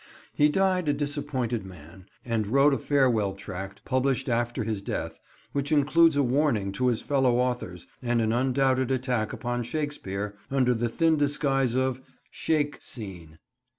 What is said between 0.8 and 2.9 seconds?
a disappointed man, and wrote a